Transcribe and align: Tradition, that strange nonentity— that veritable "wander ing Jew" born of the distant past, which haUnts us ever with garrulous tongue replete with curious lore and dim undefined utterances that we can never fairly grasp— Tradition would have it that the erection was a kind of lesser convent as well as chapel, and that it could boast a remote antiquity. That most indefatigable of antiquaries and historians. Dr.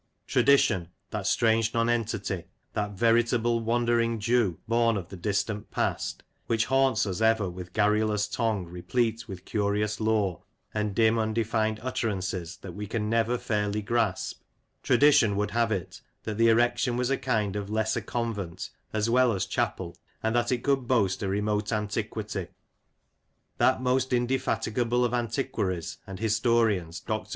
Tradition, 0.25 0.87
that 1.11 1.27
strange 1.27 1.75
nonentity— 1.75 2.45
that 2.73 2.93
veritable 2.93 3.59
"wander 3.59 3.99
ing 3.99 4.17
Jew" 4.19 4.57
born 4.67 4.97
of 4.97 5.09
the 5.09 5.15
distant 5.15 5.69
past, 5.69 6.23
which 6.47 6.65
haUnts 6.69 7.05
us 7.05 7.21
ever 7.21 7.47
with 7.47 7.71
garrulous 7.71 8.27
tongue 8.27 8.65
replete 8.65 9.27
with 9.27 9.45
curious 9.45 9.99
lore 9.99 10.41
and 10.73 10.95
dim 10.95 11.19
undefined 11.19 11.79
utterances 11.83 12.57
that 12.63 12.71
we 12.71 12.87
can 12.87 13.11
never 13.11 13.37
fairly 13.37 13.83
grasp— 13.83 14.41
Tradition 14.89 15.35
would 15.35 15.51
have 15.51 15.71
it 15.71 16.01
that 16.23 16.39
the 16.39 16.49
erection 16.49 16.97
was 16.97 17.11
a 17.11 17.15
kind 17.17 17.55
of 17.55 17.69
lesser 17.69 18.01
convent 18.01 18.71
as 18.93 19.07
well 19.07 19.31
as 19.33 19.45
chapel, 19.45 19.95
and 20.23 20.35
that 20.35 20.51
it 20.51 20.63
could 20.63 20.87
boast 20.87 21.21
a 21.21 21.27
remote 21.27 21.71
antiquity. 21.71 22.47
That 23.59 23.83
most 23.83 24.13
indefatigable 24.13 25.05
of 25.05 25.13
antiquaries 25.13 25.99
and 26.07 26.17
historians. 26.17 27.01
Dr. 27.01 27.29